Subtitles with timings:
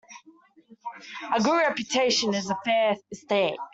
[1.35, 3.59] A good reputation is a fair estate.